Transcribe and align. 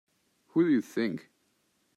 Who 0.53 0.63
do 0.65 0.71
you 0.71 0.81
think? 0.81 1.29